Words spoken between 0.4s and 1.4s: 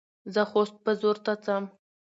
خوست بازور ته